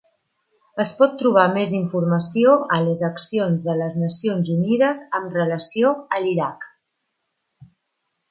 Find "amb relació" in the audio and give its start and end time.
5.19-5.93